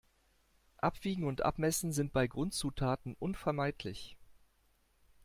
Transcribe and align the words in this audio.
Abwiegen 0.79 1.27
und 1.27 1.43
Abmessen 1.45 1.91
sind 1.91 2.11
bei 2.11 2.25
Grundzutaten 2.25 3.13
unvermeidlich. 3.19 4.17